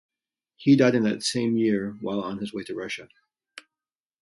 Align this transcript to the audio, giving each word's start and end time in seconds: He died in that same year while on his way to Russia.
He 0.55 0.75
died 0.75 0.95
in 0.95 1.03
that 1.03 1.21
same 1.21 1.55
year 1.55 1.91
while 2.01 2.21
on 2.21 2.39
his 2.39 2.51
way 2.51 2.63
to 2.63 2.73
Russia. 2.73 3.07